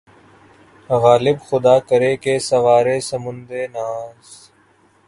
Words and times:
غالبؔ! 1.01 1.37
خدا 1.47 1.75
کرے 1.87 2.11
کہ‘ 2.23 2.33
سوارِ 2.49 2.87
سمندِ 3.09 3.49
ناز 3.73 4.27